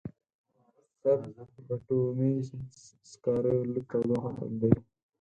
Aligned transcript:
سب 0.99 1.21
بټومینس 1.67 2.49
سکاره 3.11 3.53
لږ 3.73 3.85
تودوخه 3.89 4.29
تولیدوي. 4.37 4.79